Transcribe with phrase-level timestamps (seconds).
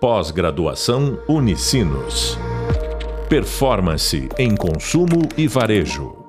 [0.00, 2.38] Pós-graduação Unicinos.
[3.28, 6.24] Performance em consumo e varejo.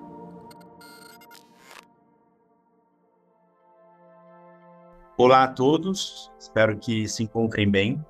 [5.15, 8.03] Olá a todos, espero que se encontrem bem.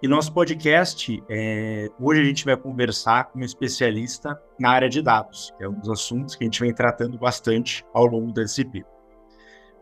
[0.00, 1.88] E nosso podcast, é...
[1.98, 5.80] hoje a gente vai conversar com um especialista na área de dados, que é um
[5.80, 8.86] dos assuntos que a gente vem tratando bastante ao longo desse PIB.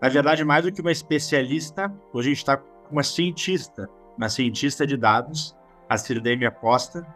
[0.00, 3.86] Na verdade, mais do que uma especialista, hoje a gente está com uma cientista
[4.18, 5.56] uma cientista de dados,
[5.88, 7.06] a Cirdemia Costa,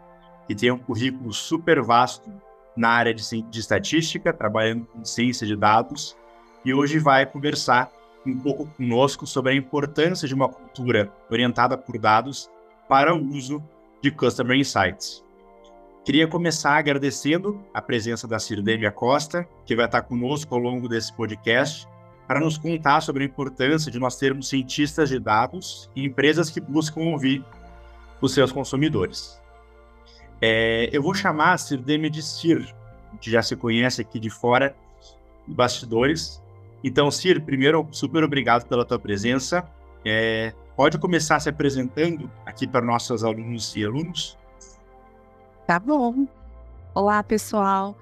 [0.47, 2.31] que tem um currículo super vasto
[2.75, 6.17] na área de, de estatística, trabalhando com ciência de dados,
[6.65, 7.91] e hoje vai conversar
[8.25, 12.49] um pouco conosco sobre a importância de uma cultura orientada por dados
[12.87, 13.61] para o uso
[14.01, 15.23] de Customer Insights.
[16.05, 21.13] Queria começar agradecendo a presença da Cirdemia Costa, que vai estar conosco ao longo desse
[21.13, 21.87] podcast,
[22.27, 26.61] para nos contar sobre a importância de nós termos cientistas de dados e empresas que
[26.61, 27.43] buscam ouvir
[28.21, 29.41] os seus consumidores.
[30.41, 32.73] É, eu vou chamar a Cirdeme de Cir,
[33.19, 34.75] que já se conhece aqui de fora,
[35.47, 36.41] bastidores.
[36.83, 39.63] Então, Cir, primeiro, super obrigado pela tua presença.
[40.05, 44.37] É, pode começar se apresentando aqui para nossos alunos e alunos?
[45.67, 46.27] Tá bom.
[46.93, 47.95] Olá, pessoal.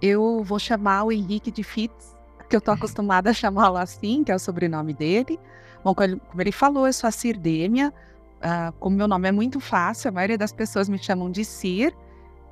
[0.00, 2.11] Eu vou chamar o Henrique de Fitz
[2.52, 5.40] que eu tô acostumada a chamá-lo assim, que é o sobrenome dele.
[5.82, 7.90] Bom, como ele falou, eu sou a Cirdêmia.
[8.40, 11.96] Uh, como meu nome é muito fácil, a maioria das pessoas me chamam de Cir.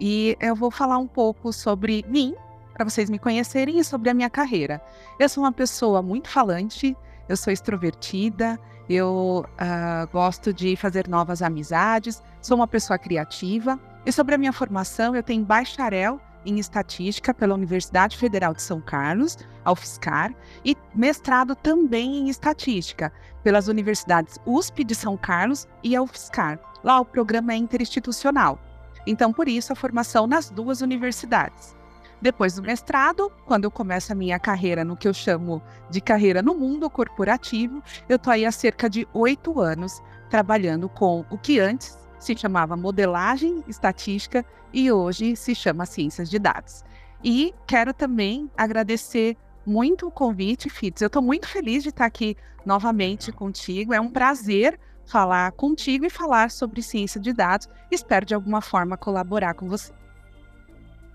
[0.01, 2.35] E eu vou falar um pouco sobre mim,
[2.73, 4.81] para vocês me conhecerem, e sobre a minha carreira.
[5.19, 6.97] Eu sou uma pessoa muito falante,
[7.29, 13.79] eu sou extrovertida, eu uh, gosto de fazer novas amizades, sou uma pessoa criativa.
[14.07, 18.81] E sobre a minha formação, eu tenho bacharel em Estatística pela Universidade Federal de São
[18.81, 25.97] Carlos, a UFSCar, e mestrado também em Estatística pelas universidades USP de São Carlos e
[25.97, 26.59] a UFSCar.
[26.83, 28.59] Lá o programa é interinstitucional.
[29.07, 31.77] Então, por isso, a formação nas duas universidades.
[32.21, 36.43] Depois do mestrado, quando eu começo a minha carreira no que eu chamo de carreira
[36.43, 41.59] no mundo corporativo, eu estou aí há cerca de oito anos trabalhando com o que
[41.59, 46.85] antes se chamava modelagem estatística e hoje se chama ciências de dados.
[47.25, 49.37] E quero também agradecer
[49.67, 51.03] muito o convite, Fitz.
[51.03, 53.93] Eu estou muito feliz de estar aqui novamente contigo.
[53.93, 57.69] É um prazer falar contigo e falar sobre ciência de dados.
[57.91, 59.93] Espero de alguma forma colaborar com você.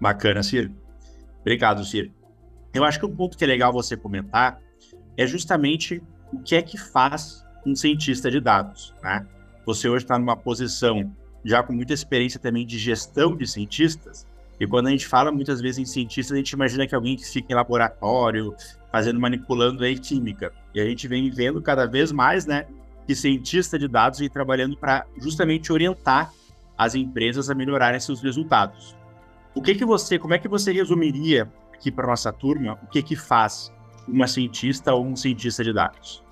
[0.02, 0.76] Bacana, Ciro.
[1.42, 2.12] Obrigado, Ciro.
[2.74, 4.60] Eu acho que um ponto que é legal você comentar
[5.16, 9.26] é justamente o que é que faz um cientista de dados, né?
[9.66, 11.12] Você hoje está numa posição
[11.44, 14.28] já com muita experiência também de gestão de cientistas.
[14.60, 17.26] E quando a gente fala muitas vezes em cientistas, a gente imagina que alguém que
[17.26, 18.56] fica em laboratório,
[18.92, 20.52] fazendo, manipulando aí química.
[20.74, 22.66] E a gente vem vendo cada vez mais, né,
[23.06, 26.32] que cientista de dados vem trabalhando para justamente orientar
[26.78, 28.96] as empresas a melhorarem seus resultados.
[29.54, 33.02] O que que você, como é que você resumiria aqui para nossa turma o que
[33.04, 33.72] que faz
[34.08, 36.25] uma cientista ou um cientista de dados?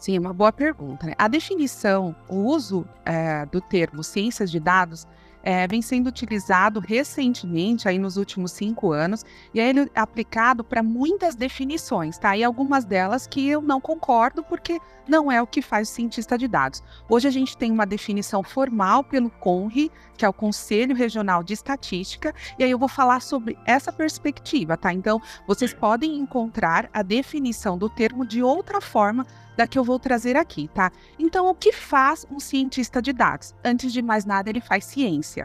[0.00, 1.06] Sim, uma boa pergunta.
[1.06, 1.14] Né?
[1.18, 5.06] A definição, o uso é, do termo ciências de dados
[5.42, 9.24] é, vem sendo utilizado recentemente, aí nos últimos cinco anos,
[9.54, 12.36] e é aplicado para muitas definições, tá?
[12.36, 14.78] E algumas delas que eu não concordo, porque
[15.08, 16.82] não é o que faz o cientista de dados.
[17.08, 21.54] Hoje a gente tem uma definição formal pelo CONRI, que é o Conselho Regional de
[21.54, 24.92] Estatística, e aí eu vou falar sobre essa perspectiva, tá?
[24.92, 29.26] Então, vocês podem encontrar a definição do termo de outra forma
[29.56, 30.90] da que eu vou trazer aqui, tá?
[31.18, 33.54] Então, o que faz um cientista de dados?
[33.64, 35.39] Antes de mais nada, ele faz ciência.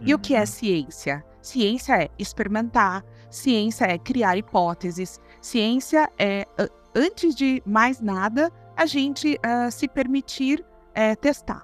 [0.00, 0.46] E o que é uhum.
[0.46, 1.24] ciência?
[1.42, 6.46] Ciência é experimentar, ciência é criar hipóteses, ciência é,
[6.94, 11.62] antes de mais nada, a gente uh, se permitir uh, testar.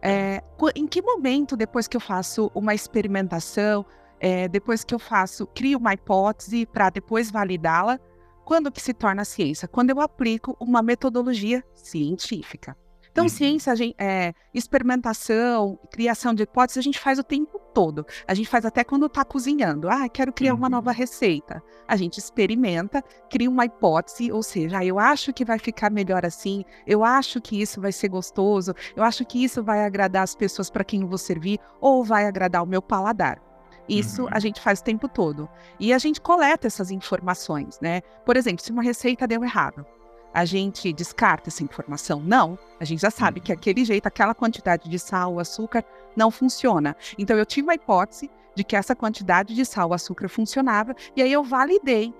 [0.00, 0.42] É,
[0.74, 3.86] em que momento, depois que eu faço uma experimentação,
[4.18, 8.00] é, depois que eu faço, crio uma hipótese para depois validá-la,
[8.44, 9.68] quando que se torna ciência?
[9.68, 12.76] Quando eu aplico uma metodologia científica.
[13.12, 13.28] Então, uhum.
[13.28, 18.06] ciência, gente, é, experimentação, criação de hipóteses, a gente faz o tempo todo.
[18.26, 19.88] A gente faz até quando está cozinhando.
[19.88, 20.60] Ah, quero criar uhum.
[20.60, 21.62] uma nova receita.
[21.86, 26.24] A gente experimenta, cria uma hipótese, ou seja, ah, eu acho que vai ficar melhor
[26.24, 30.34] assim, eu acho que isso vai ser gostoso, eu acho que isso vai agradar as
[30.34, 33.38] pessoas para quem eu vou servir, ou vai agradar o meu paladar.
[33.86, 34.28] Isso uhum.
[34.30, 35.48] a gente faz o tempo todo.
[35.78, 38.00] E a gente coleta essas informações, né?
[38.24, 39.84] Por exemplo, se uma receita deu errado,
[40.32, 42.20] a gente descarta essa informação?
[42.20, 42.58] Não.
[42.80, 43.58] A gente já sabe que uhum.
[43.58, 45.84] aquele jeito, aquela quantidade de sal, açúcar
[46.16, 46.96] não funciona.
[47.18, 51.32] Então eu tive uma hipótese de que essa quantidade de sal, açúcar funcionava e aí
[51.32, 52.14] eu validei,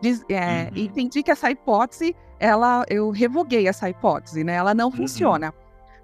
[0.00, 0.82] diz, é, uhum.
[0.82, 4.54] entendi que essa hipótese, ela, eu revoguei essa hipótese, né?
[4.54, 4.96] Ela não uhum.
[4.96, 5.54] funciona.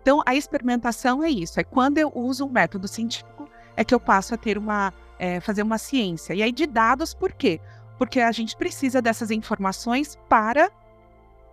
[0.00, 4.00] Então, a experimentação é isso, é quando eu uso um método científico, é que eu
[4.00, 6.34] passo a ter uma, é, fazer uma ciência.
[6.34, 7.60] E aí de dados, por quê?
[7.98, 10.70] Porque a gente precisa dessas informações para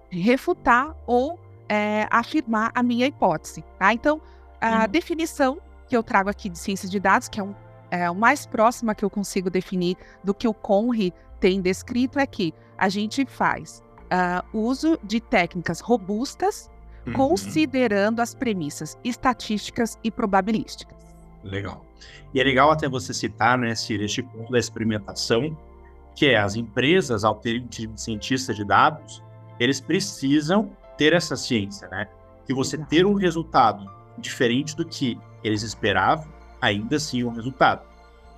[0.09, 3.63] refutar ou é, afirmar a minha hipótese.
[3.77, 3.93] Tá?
[3.93, 4.21] Então,
[4.59, 4.87] a uhum.
[4.89, 5.57] definição
[5.87, 7.55] que eu trago aqui de ciência de dados, que é, um,
[7.89, 12.25] é o mais próxima que eu consigo definir do que o Conry tem descrito, é
[12.25, 16.69] que a gente faz uh, uso de técnicas robustas,
[17.05, 17.13] uhum.
[17.13, 20.97] considerando as premissas estatísticas e probabilísticas.
[21.43, 21.85] Legal.
[22.33, 25.57] E é legal até você citar, né, Cira, este ponto da experimentação,
[26.15, 29.23] que é as empresas, ao terem um time de cientistas de dados,
[29.59, 32.07] eles precisam ter essa ciência, né?
[32.45, 36.27] Que você ter um resultado diferente do que eles esperavam,
[36.61, 37.87] ainda assim um resultado.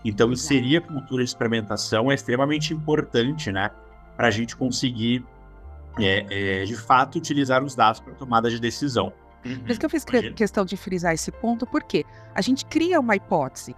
[0.04, 3.70] Então, inserir a cultura de experimentação é extremamente importante, né?
[4.16, 5.24] Para a gente conseguir,
[6.00, 9.14] é, é, de fato, utilizar os dados para tomada de decisão.
[9.46, 9.60] Uhum.
[9.60, 13.16] Por isso que eu fiz questão de frisar esse ponto, porque a gente cria uma
[13.16, 13.76] hipótese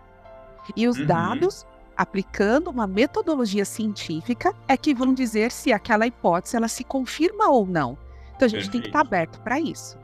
[0.75, 1.05] e os uhum.
[1.05, 7.49] dados, aplicando uma metodologia científica, é que vão dizer se aquela hipótese ela se confirma
[7.49, 7.97] ou não.
[8.35, 8.71] Então a gente Perfeito.
[8.71, 9.97] tem que estar aberto para isso.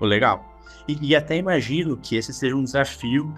[0.00, 0.52] Legal.
[0.88, 3.32] E, e, até imagino que esse seja um desafio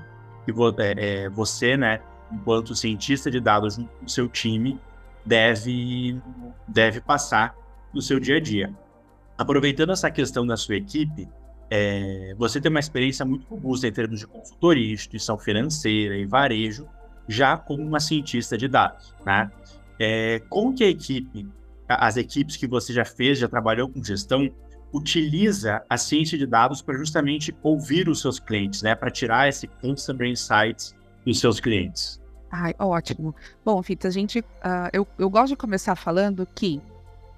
[0.44, 2.00] que é, é, você, né,
[2.32, 4.80] enquanto cientista de dados no seu time,
[5.24, 6.20] deve,
[6.66, 7.54] deve passar
[7.92, 8.74] no seu dia a dia.
[9.36, 11.28] Aproveitando essa questão da sua equipe,
[11.70, 16.86] é, você tem uma experiência muito robusta em termos de consultoria, instituição financeira e varejo,
[17.28, 19.50] já como uma cientista de dados, né?
[19.98, 21.48] É, como que a equipe,
[21.88, 24.50] as equipes que você já fez, já trabalhou com gestão,
[24.92, 28.94] utiliza a ciência de dados para justamente ouvir os seus clientes, né?
[28.94, 30.94] Para tirar esse customer insights
[31.24, 32.20] dos seus clientes.
[32.50, 33.34] Ai, ótimo.
[33.64, 36.80] Bom, Fitz, a gente, uh, eu, eu gosto de começar falando que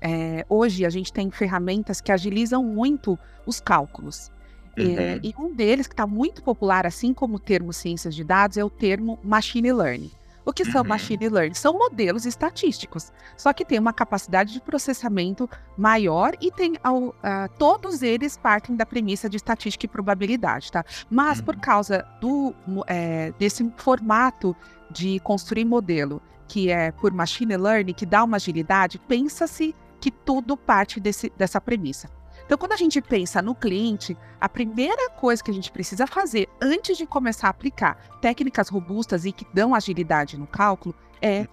[0.00, 4.30] é, hoje a gente tem ferramentas que agilizam muito os cálculos.
[4.76, 4.98] É, uhum.
[4.98, 8.56] É, e um deles que está muito popular, assim como o termo ciências de dados,
[8.56, 10.10] é o termo machine learning.
[10.44, 10.88] O que são uhum.
[10.88, 11.54] machine learning?
[11.54, 17.12] São modelos estatísticos, só que tem uma capacidade de processamento maior e tem uh,
[17.58, 20.84] todos eles partem da premissa de estatística e probabilidade, tá?
[21.10, 21.46] Mas uhum.
[21.46, 22.54] por causa do
[22.86, 24.54] é, desse formato
[24.88, 30.56] de construir modelo que é por machine learning, que dá uma agilidade, pensa-se que tudo
[30.56, 32.08] parte desse, dessa premissa.
[32.46, 36.48] Então, quando a gente pensa no cliente, a primeira coisa que a gente precisa fazer
[36.62, 41.48] antes de começar a aplicar técnicas robustas e que dão agilidade no cálculo é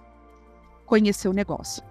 [0.86, 1.82] conhecer o negócio.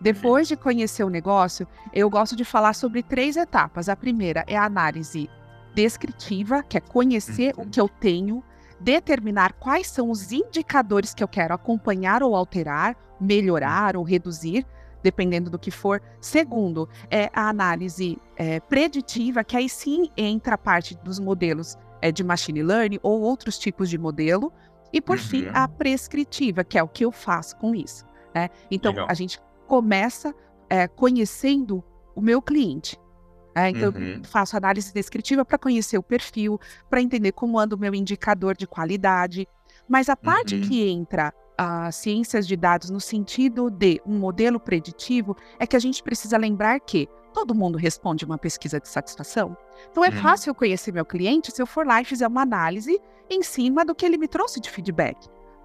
[0.00, 3.88] Depois de conhecer o negócio, eu gosto de falar sobre três etapas.
[3.88, 5.28] A primeira é a análise
[5.74, 8.44] descritiva, que é conhecer o que eu tenho,
[8.78, 14.64] determinar quais são os indicadores que eu quero acompanhar ou alterar, melhorar ou reduzir
[15.08, 16.02] dependendo do que for.
[16.20, 22.12] Segundo, é a análise é, preditiva, que aí sim entra a parte dos modelos é,
[22.12, 24.52] de machine learning ou outros tipos de modelo.
[24.92, 25.22] E por uhum.
[25.22, 28.04] fim, a prescritiva, que é o que eu faço com isso.
[28.34, 28.50] Né?
[28.70, 29.06] Então, Legal.
[29.08, 30.34] a gente começa
[30.68, 31.82] é, conhecendo
[32.14, 32.98] o meu cliente.
[33.54, 34.16] É, então, uhum.
[34.18, 36.60] eu faço análise descritiva para conhecer o perfil,
[36.90, 39.48] para entender como anda o meu indicador de qualidade.
[39.88, 40.60] Mas a parte uhum.
[40.60, 45.80] que entra a ciências de dados no sentido de um modelo preditivo é que a
[45.80, 49.56] gente precisa lembrar que todo mundo responde uma pesquisa de satisfação.
[49.90, 50.22] Então é uhum.
[50.22, 53.94] fácil conhecer meu cliente se eu for lá e fizer uma análise em cima do
[53.94, 55.16] que ele me trouxe de feedback.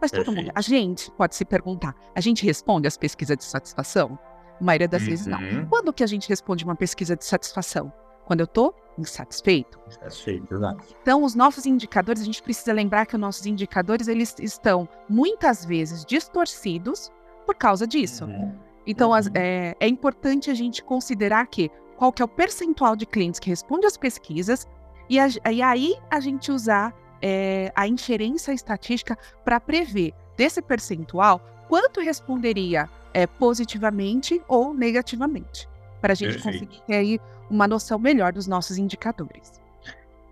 [0.02, 0.48] Mas todo Perfeito.
[0.48, 4.18] mundo, a gente pode se perguntar, a gente responde as pesquisas de satisfação?
[4.60, 5.10] A maioria das uhum.
[5.10, 5.40] vezes não.
[5.40, 5.66] Uhum.
[5.68, 7.94] Quando que a gente responde uma pesquisa de satisfação?
[8.26, 9.80] Quando eu estou insatisfeito.
[9.88, 10.84] Insatisfeito, exato.
[11.02, 15.66] Então, os nossos indicadores, a gente precisa lembrar que os nossos indicadores, eles estão muitas
[15.66, 17.12] vezes distorcidos
[17.46, 18.26] por causa disso.
[18.26, 18.54] Uhum.
[18.86, 19.16] Então, uhum.
[19.16, 23.40] As, é, é importante a gente considerar que qual que é o percentual de clientes
[23.40, 24.68] que responde às pesquisas
[25.10, 31.40] e, a, e aí a gente usar é, a inferência estatística para prever desse percentual
[31.70, 35.70] quanto responderia é, positivamente ou negativamente,
[36.04, 36.60] para a gente Perfeito.
[36.60, 37.20] conseguir ter aí
[37.50, 39.54] uma noção melhor dos nossos indicadores.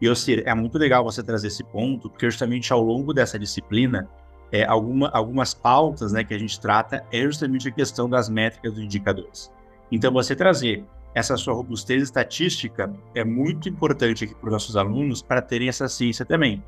[0.02, 4.10] E, Ocir, é muito legal você trazer esse ponto, porque justamente ao longo dessa disciplina,
[4.52, 8.74] é, alguma, algumas pautas né, que a gente trata é justamente a questão das métricas
[8.74, 9.50] dos indicadores.
[9.90, 10.84] Então, você trazer
[11.16, 15.88] essa sua robustez estatística é muito importante aqui para os nossos alunos para terem essa
[15.88, 16.62] ciência também.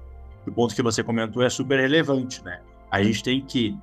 [0.48, 2.62] O ponto que você comentou é super relevante, né?
[2.90, 3.78] A gente tem que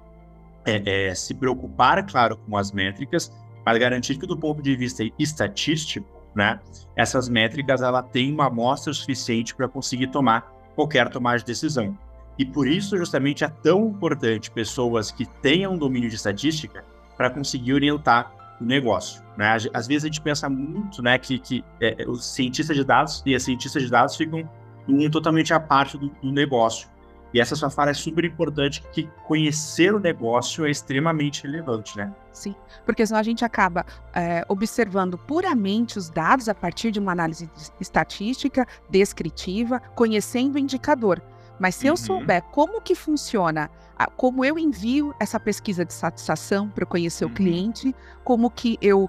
[0.65, 3.31] é, é, se preocupar, claro, com as métricas,
[3.65, 6.61] mas garantir que do ponto de vista estatístico, né?
[6.97, 11.97] Essas métricas ela tem uma amostra suficiente para conseguir tomar qualquer tomada de decisão.
[12.39, 16.85] E por isso justamente é tão importante pessoas que tenham domínio de estatística
[17.17, 19.23] para conseguir orientar o negócio.
[19.37, 19.57] Né?
[19.75, 23.35] Às vezes a gente pensa muito né, que, que é, os cientistas de dados e
[23.35, 24.49] as cientistas de dados ficam
[24.89, 26.89] um totalmente à parte do, do negócio.
[27.33, 32.13] E essa sua fala é super importante, que conhecer o negócio é extremamente relevante, né?
[32.33, 37.13] Sim, porque senão a gente acaba é, observando puramente os dados a partir de uma
[37.13, 37.49] análise
[37.81, 41.23] estatística, descritiva, conhecendo o indicador.
[41.59, 41.93] Mas se uhum.
[41.93, 43.71] eu souber como que funciona,
[44.17, 47.31] como eu envio essa pesquisa de satisfação para conhecer uhum.
[47.31, 47.95] o cliente,
[48.25, 49.09] como que eu,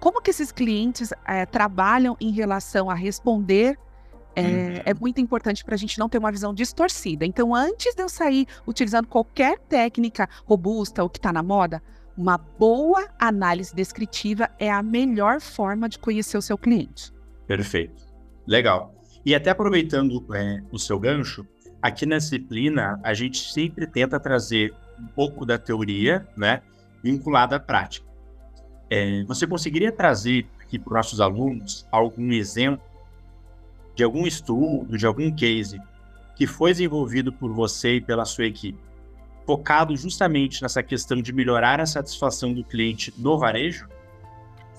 [0.00, 3.78] como que esses clientes é, trabalham em relação a responder
[4.36, 4.82] é, uhum.
[4.84, 7.24] é, muito importante para a gente não ter uma visão distorcida.
[7.24, 11.82] Então, antes de eu sair utilizando qualquer técnica robusta ou que está na moda,
[12.16, 17.12] uma boa análise descritiva é a melhor forma de conhecer o seu cliente.
[17.46, 18.04] Perfeito.
[18.46, 18.94] Legal.
[19.24, 21.46] E até aproveitando é, o seu gancho,
[21.80, 26.62] aqui na disciplina a gente sempre tenta trazer um pouco da teoria, né,
[27.02, 28.06] vinculada à prática.
[28.90, 32.93] É, você conseguiria trazer aqui para os nossos alunos algum exemplo
[33.94, 35.80] de algum estudo, de algum case
[36.34, 38.78] que foi desenvolvido por você e pela sua equipe,
[39.46, 43.88] focado justamente nessa questão de melhorar a satisfação do cliente no varejo?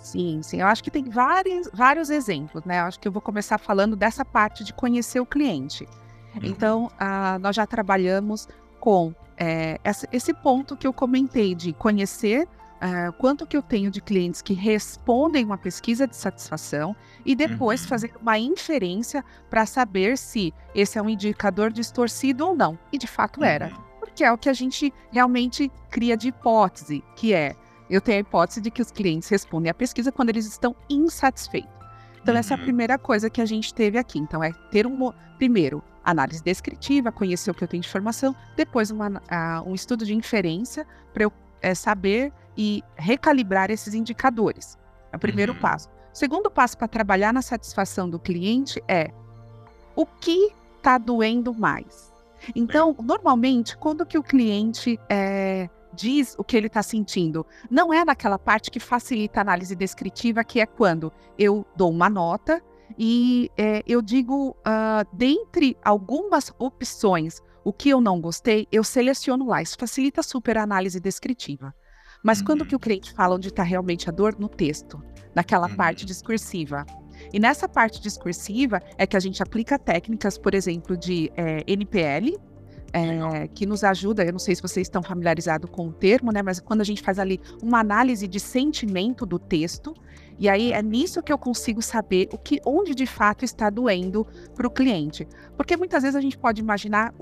[0.01, 0.61] Sim, sim.
[0.61, 2.79] Eu acho que tem vários, vários exemplos, né?
[2.81, 5.87] Eu acho que eu vou começar falando dessa parte de conhecer o cliente.
[6.35, 6.41] Uhum.
[6.43, 8.47] Então, uh, nós já trabalhamos
[8.79, 9.79] com é,
[10.11, 12.47] esse ponto que eu comentei de conhecer
[12.85, 17.81] uh, quanto que eu tenho de clientes que respondem uma pesquisa de satisfação e depois
[17.81, 17.87] uhum.
[17.87, 22.77] fazer uma inferência para saber se esse é um indicador distorcido ou não.
[22.91, 23.45] E de fato uhum.
[23.45, 23.69] era.
[23.99, 27.55] Porque é o que a gente realmente cria de hipótese, que é
[27.89, 31.69] eu tenho a hipótese de que os clientes respondem à pesquisa quando eles estão insatisfeitos.
[32.21, 32.39] Então, uhum.
[32.39, 32.63] essa é a uhum.
[32.63, 34.19] primeira coisa que a gente teve aqui.
[34.19, 35.11] Então, é ter um.
[35.37, 40.05] Primeiro, análise descritiva, conhecer o que eu tenho de informação, depois, uma, uh, um estudo
[40.05, 44.77] de inferência para eu é, saber e recalibrar esses indicadores.
[45.11, 45.59] É o primeiro uhum.
[45.59, 45.89] passo.
[46.13, 49.11] O segundo passo para trabalhar na satisfação do cliente é
[49.95, 52.13] o que está doendo mais.
[52.55, 58.05] Então, normalmente, quando que o cliente é, diz o que ele está sentindo, não é
[58.05, 62.61] naquela parte que facilita a análise descritiva, que é quando eu dou uma nota
[62.97, 69.47] e é, eu digo, uh, dentre algumas opções, o que eu não gostei, eu seleciono
[69.47, 69.61] lá.
[69.61, 71.73] Isso facilita super a análise descritiva.
[72.25, 72.45] Mas uhum.
[72.45, 74.35] quando que o cliente fala onde está realmente a dor?
[74.39, 74.99] No texto,
[75.35, 75.75] naquela uhum.
[75.75, 76.83] parte discursiva.
[77.31, 81.63] E nessa parte discursiva é que a gente aplica técnicas, por exemplo, de é, eh,
[81.67, 82.35] NPL,
[82.91, 86.31] é, eh, que nos ajuda, eu não sei se vocês estão familiarizados com o termo,
[86.31, 86.41] né?
[86.41, 89.93] Mas quando a gente faz ali uma análise de sentimento do texto,
[90.39, 94.25] e aí é nisso que eu consigo saber o que, onde de fato está doendo
[94.55, 95.27] para o cliente.
[95.55, 97.13] Porque muitas vezes a gente pode imaginar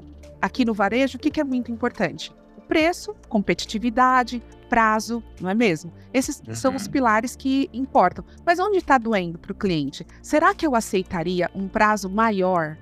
[0.42, 2.34] aqui no varejo o que, que é muito importante
[2.74, 5.94] preço, competitividade, prazo, não é mesmo?
[6.12, 6.56] Esses uhum.
[6.56, 6.92] são os uhum.
[6.92, 8.26] pilares que importam.
[8.44, 10.04] Mas onde está doendo para o cliente?
[10.24, 12.76] Será que eu aceitaria um prazo maior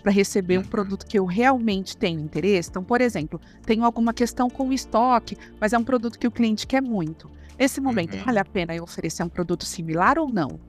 [0.00, 0.68] para receber um uhum.
[0.68, 2.70] produto que eu realmente tenho interesse?
[2.70, 6.30] Então, por exemplo, tenho alguma questão com o estoque, mas é um produto que o
[6.30, 7.28] cliente quer muito.
[7.58, 8.22] Nesse momento, uhum.
[8.22, 10.60] vale a pena eu oferecer um produto similar ou não?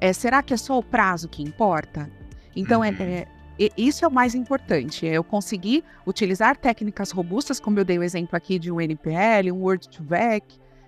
[0.00, 2.10] É, será que é só o prazo que importa?
[2.56, 2.96] Então, é, uhum.
[3.00, 3.26] é,
[3.58, 7.98] e isso é o mais importante, é eu conseguir utilizar técnicas robustas, como eu dei
[7.98, 10.44] o exemplo aqui de um NPL, um Word to Vec,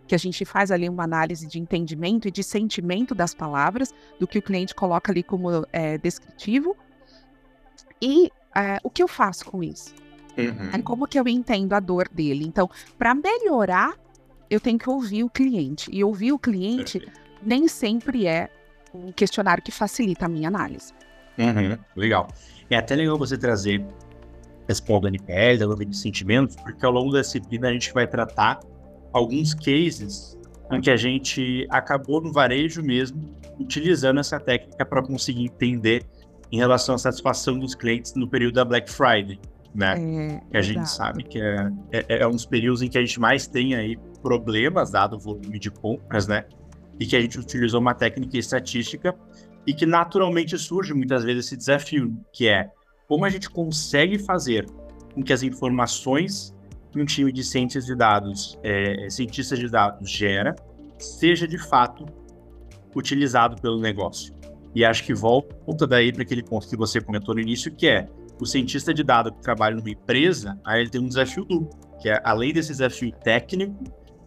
[0.07, 4.27] que a gente faz ali uma análise de entendimento e de sentimento das palavras, do
[4.27, 6.77] que o cliente coloca ali como é, descritivo.
[8.01, 9.95] E é, o que eu faço com isso?
[10.37, 10.71] Uhum.
[10.73, 12.45] É como que eu entendo a dor dele.
[12.47, 13.95] Então, para melhorar,
[14.51, 15.91] eu tenho que ouvir o cliente.
[15.93, 17.21] E ouvir o cliente Perfeito.
[17.43, 18.51] nem sempre é
[18.95, 20.93] um questionário que facilita a minha análise.
[21.39, 21.79] Uhum.
[21.95, 22.29] Legal.
[22.71, 23.85] É até legal você trazer
[24.69, 27.93] esse ponto do NPL, da nuvem de sentimentos, porque ao longo da disciplina a gente
[27.93, 28.61] vai tratar
[29.13, 30.37] alguns cases
[30.73, 33.23] em que a gente acabou no varejo mesmo
[33.59, 36.05] utilizando essa técnica para conseguir entender
[36.51, 39.39] em relação à satisfação dos clientes no período da Black Friday,
[39.75, 39.95] né?
[39.97, 40.97] É, que a gente exato.
[40.97, 43.97] sabe que é, é, é um dos períodos em que a gente mais tem aí
[44.23, 46.45] problemas, dado o volume de compras, né?
[46.99, 49.15] E que a gente utilizou uma técnica estatística
[49.67, 52.71] e que naturalmente surge muitas vezes esse desafio, que é
[53.09, 54.67] como a gente consegue fazer
[55.15, 56.55] com que as informações
[56.91, 60.55] que um time de ciências de dados, é, cientistas de dados gera,
[60.99, 62.07] seja de fato
[62.95, 64.35] utilizado pelo negócio.
[64.75, 68.09] E acho que volta daí para aquele ponto que você comentou no início, que é
[68.41, 72.09] o cientista de dados que trabalha numa empresa, aí ele tem um desafio duplo, que
[72.09, 73.75] é além desse desafio técnico,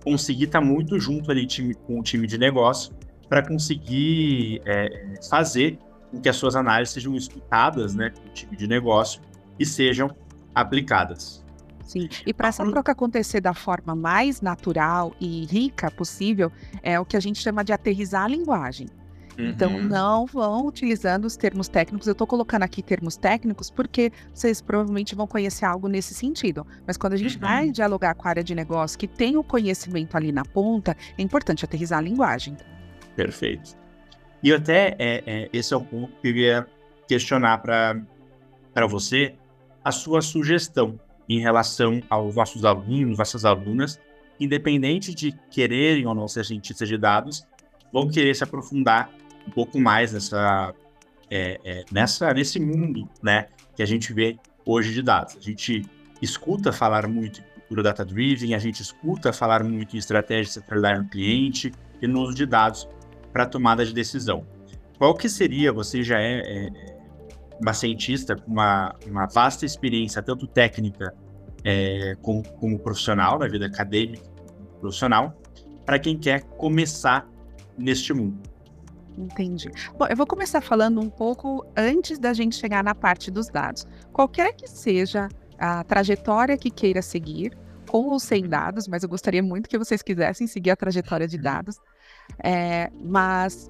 [0.04, 2.94] conseguir estar muito junto ali time, com o time de negócio
[3.30, 5.78] para conseguir é, fazer
[6.12, 9.22] com que as suas análises sejam escutadas né, o time de negócio
[9.60, 10.10] e sejam
[10.54, 11.46] aplicadas.
[11.84, 16.52] Sim, e para essa troca acontecer da forma mais natural e rica possível,
[16.84, 18.88] é o que a gente chama de aterrizar a linguagem.
[19.40, 19.84] Então, uhum.
[19.84, 22.08] não vão utilizando os termos técnicos.
[22.08, 26.68] Eu estou colocando aqui termos técnicos porque vocês provavelmente vão conhecer algo nesse sentido.
[26.86, 27.42] Mas quando a gente uhum.
[27.42, 31.22] vai dialogar com a área de negócio que tem o conhecimento ali na ponta, é
[31.22, 32.58] importante aterrizar a linguagem.
[33.20, 33.76] Perfeito.
[34.42, 36.68] E até é, é, esse é o ponto que eu ia
[37.06, 39.36] questionar para você,
[39.84, 40.98] a sua sugestão
[41.28, 44.00] em relação aos nossos alunos, nossas alunas,
[44.40, 47.46] independente de quererem ou não ser cientistas de dados,
[47.92, 49.12] vão querer se aprofundar
[49.46, 50.74] um pouco mais nessa,
[51.30, 55.36] é, é, nessa, nesse mundo né, que a gente vê hoje de dados.
[55.36, 55.86] A gente
[56.22, 61.00] escuta falar muito em cultura data-driven, a gente escuta falar muito em estratégia de centralidade
[61.00, 62.88] no cliente e no uso de dados
[63.32, 64.46] para tomada de decisão.
[64.98, 66.70] Qual que seria, você já é, é
[67.62, 71.14] uma cientista com uma, uma vasta experiência, tanto técnica
[71.64, 74.30] é, como, como profissional, na vida acadêmica
[74.80, 75.38] profissional,
[75.86, 77.28] para quem quer começar
[77.78, 78.40] neste mundo.
[79.18, 79.70] Entendi.
[79.98, 83.86] Bom, eu vou começar falando um pouco antes da gente chegar na parte dos dados.
[84.14, 87.58] Qualquer que seja a trajetória que queira seguir,
[87.90, 91.38] com ou sem dados, mas eu gostaria muito que vocês quisessem seguir a trajetória de
[91.38, 91.78] dados.
[92.42, 93.70] É, mas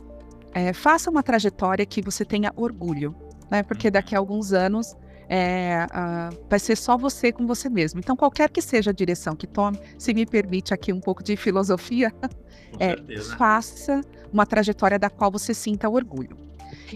[0.54, 3.16] é, faça uma trajetória que você tenha orgulho
[3.50, 3.64] né?
[3.64, 4.96] Porque daqui a alguns anos
[5.28, 5.86] é,
[6.50, 8.00] vai ser só você com você mesmo.
[8.00, 11.36] Então, qualquer que seja a direção que tome, se me permite aqui um pouco de
[11.38, 12.14] filosofia,
[12.80, 12.96] é,
[13.38, 14.02] faça
[14.32, 16.38] uma trajetória da qual você sinta orgulho.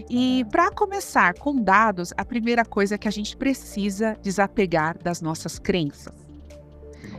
[0.08, 5.20] E para começar com dados, a primeira coisa é que a gente precisa desapegar das
[5.20, 6.14] nossas crenças.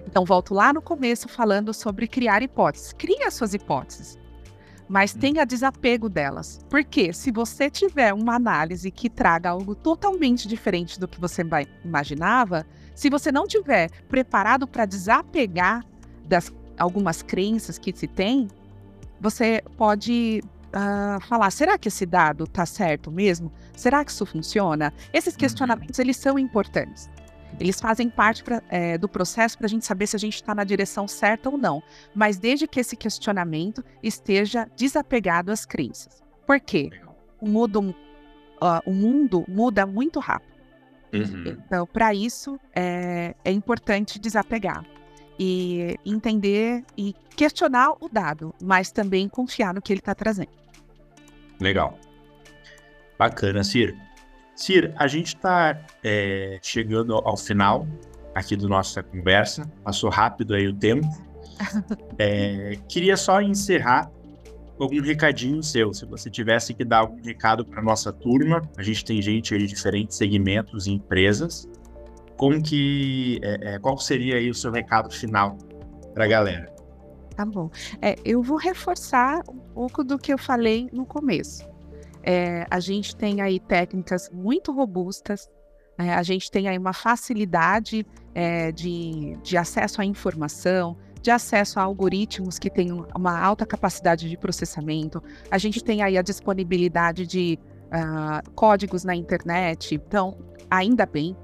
[0.08, 2.94] Então, volto lá no começo falando sobre criar hipóteses.
[2.94, 4.18] Crie as suas hipóteses
[4.88, 5.20] mas hum.
[5.20, 6.60] tenha desapego delas.
[6.70, 11.44] Porque se você tiver uma análise que traga algo totalmente diferente do que você
[11.84, 15.84] imaginava, se você não tiver preparado para desapegar
[16.27, 18.48] das algumas crenças que se tem,
[19.20, 23.51] você pode uh, falar: será que esse dado está certo mesmo?
[23.75, 24.94] Será que isso funciona?
[25.13, 25.39] Esses uhum.
[25.39, 27.10] questionamentos eles são importantes.
[27.60, 30.54] Eles fazem parte pra, é, do processo para a gente saber se a gente está
[30.54, 31.82] na direção certa ou não,
[32.13, 36.22] mas desde que esse questionamento esteja desapegado às crenças.
[36.46, 36.89] Por quê?
[37.39, 37.96] O mundo,
[38.62, 40.56] uh, o mundo muda muito rápido.
[41.13, 41.58] Uhum.
[41.65, 44.84] Então, para isso, é, é importante desapegar
[45.39, 50.50] e entender e questionar o dado, mas também confiar no que ele está trazendo.
[51.60, 51.98] Legal.
[53.17, 53.96] Bacana, Ciro.
[54.56, 57.86] Cir, a gente está é, chegando ao final
[58.34, 59.70] aqui da nossa conversa.
[59.84, 61.08] Passou rápido aí o tempo.
[62.18, 64.12] É, queria só encerrar
[64.80, 65.94] algum recadinho seu.
[65.94, 69.65] Se você tivesse que dar algum recado para nossa turma, a gente tem gente de
[69.65, 71.70] diferentes segmentos e empresas.
[72.38, 75.58] Como que, é, é, qual seria aí o seu recado final
[76.13, 76.65] para a galera?
[77.36, 77.70] Tá bom.
[78.02, 81.65] É, eu vou reforçar um pouco do que eu falei no começo.
[82.26, 85.48] É, a gente tem aí técnicas muito robustas,
[85.98, 91.80] é, a gente tem aí uma facilidade é, de, de acesso à informação, de acesso
[91.80, 97.28] a algoritmos que têm uma alta capacidade de processamento, a gente tem aí a disponibilidade
[97.28, 100.38] de uh, códigos na internet, então
[100.70, 101.36] ainda bem,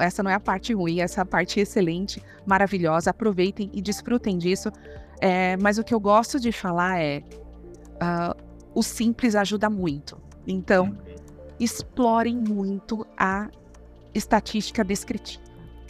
[0.00, 4.38] essa não é a parte ruim, essa é a parte excelente, maravilhosa, aproveitem e desfrutem
[4.38, 4.70] disso.
[5.20, 7.22] É, mas o que eu gosto de falar é
[7.96, 8.34] uh,
[8.74, 10.29] o simples ajuda muito.
[10.50, 10.96] Então,
[11.60, 13.48] explorem muito a
[14.12, 15.44] estatística descritiva,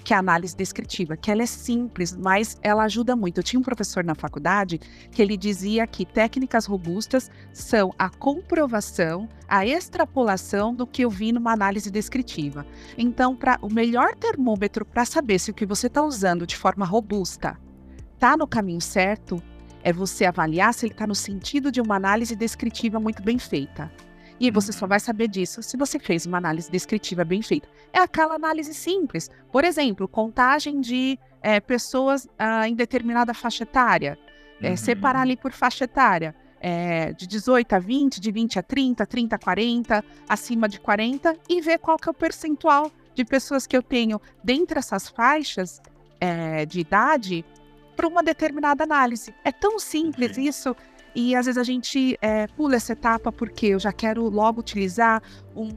[0.04, 3.38] que é a análise descritiva, que ela é simples, mas ela ajuda muito.
[3.38, 4.78] Eu tinha um professor na faculdade
[5.10, 11.32] que ele dizia que técnicas robustas são a comprovação, a extrapolação do que eu vi
[11.32, 12.66] numa análise descritiva.
[12.98, 16.84] Então, para o melhor termômetro para saber se o que você está usando de forma
[16.84, 17.58] robusta
[18.14, 19.42] está no caminho certo,
[19.82, 23.90] é você avaliar se ele está no sentido de uma análise descritiva muito bem feita.
[24.40, 27.68] E você só vai saber disso se você fez uma análise descritiva bem feita.
[27.92, 29.30] É aquela análise simples.
[29.52, 34.18] Por exemplo, contagem de é, pessoas ah, em determinada faixa etária.
[34.62, 34.76] É, uhum.
[34.78, 36.34] Separar ali por faixa etária.
[36.58, 41.36] É, de 18 a 20, de 20 a 30, 30 a 40, acima de 40,
[41.48, 45.80] e ver qual que é o percentual de pessoas que eu tenho dentre essas faixas
[46.20, 47.44] é, de idade
[47.96, 49.34] para uma determinada análise.
[49.44, 50.74] É tão simples isso
[51.14, 55.22] e às vezes a gente é, pula essa etapa porque eu já quero logo utilizar
[55.54, 55.68] um,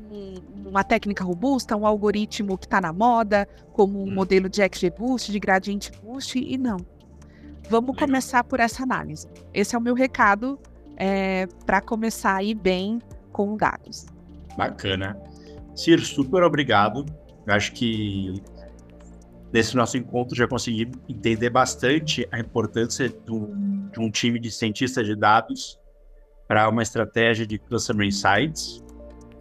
[0.65, 4.13] uma técnica robusta, um algoritmo que está na moda, como um hum.
[4.13, 6.77] modelo de XGBoost, de Gradient Boost, e não.
[7.69, 8.07] Vamos Legal.
[8.07, 9.27] começar por essa análise.
[9.53, 10.59] Esse é o meu recado
[10.97, 12.99] é, para começar a ir bem
[13.31, 14.05] com dados.
[14.57, 15.17] Bacana.
[15.75, 17.05] Ciro, super obrigado.
[17.47, 18.41] Eu acho que
[19.53, 23.51] Nesse nosso encontro já consegui entender bastante a importância do,
[23.93, 25.79] de um time de cientistas de dados
[26.47, 28.83] para uma estratégia de Customer Insights.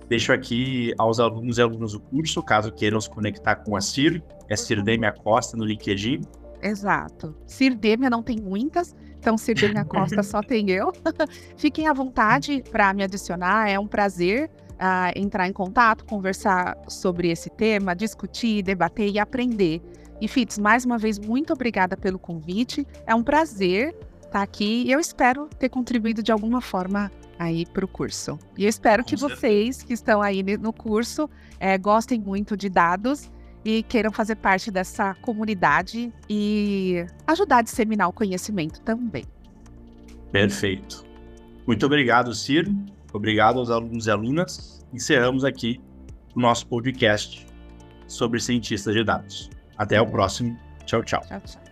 [0.08, 4.22] Deixo aqui aos alunos e alunas do curso, caso queiram se conectar com a CIR,
[4.48, 6.20] é Cirdemia Costa no LinkedIn.
[6.60, 7.34] Exato.
[7.46, 10.92] Cirdemia não tem muitas, então Cirdemia Costa só tem eu.
[11.56, 17.30] Fiquem à vontade para me adicionar, é um prazer uh, entrar em contato, conversar sobre
[17.30, 19.80] esse tema, discutir, debater e aprender.
[20.20, 22.86] E Fitz, mais uma vez, muito obrigada pelo convite.
[23.06, 23.94] É um prazer
[24.32, 28.38] estar aqui e eu espero ter contribuído de alguma forma aí para o curso.
[28.56, 29.40] E eu espero Com que certeza.
[29.40, 31.28] vocês que estão aí no curso
[31.60, 33.30] é, gostem muito de dados
[33.64, 39.24] e queiram fazer parte dessa comunidade e ajudar a disseminar o conhecimento também.
[40.32, 41.04] Perfeito.
[41.66, 42.74] Muito obrigado, Ciro.
[43.12, 44.84] Obrigado aos alunos e alunas.
[44.92, 45.80] Encerramos aqui
[46.34, 47.46] o nosso podcast
[48.08, 49.50] sobre cientistas de dados.
[49.76, 50.58] Até o próximo.
[50.86, 51.20] Tchau, tchau.
[51.20, 51.71] tchau, tchau.